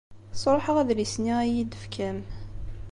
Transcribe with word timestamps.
Sṛuḥeɣ 0.41 0.75
adlis-nni 0.77 1.33
ay 1.39 1.49
iyi-d-tefkam. 1.51 2.19